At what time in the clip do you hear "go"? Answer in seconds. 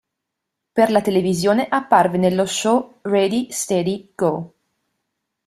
4.15-4.51